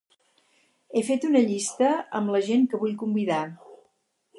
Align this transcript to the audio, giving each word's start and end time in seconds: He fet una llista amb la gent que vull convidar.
He 0.93 1.03
fet 1.11 1.27
una 1.29 1.43
llista 1.51 1.93
amb 2.21 2.35
la 2.37 2.43
gent 2.51 2.67
que 2.73 2.85
vull 2.87 3.01
convidar. 3.05 3.45